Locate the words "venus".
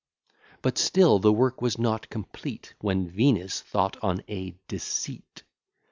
3.07-3.61